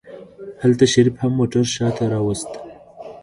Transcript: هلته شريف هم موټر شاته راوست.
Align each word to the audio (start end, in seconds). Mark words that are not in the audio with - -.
هلته 0.61 0.83
شريف 0.93 1.15
هم 1.23 1.31
موټر 1.39 1.63
شاته 1.75 2.03
راوست. 2.13 2.51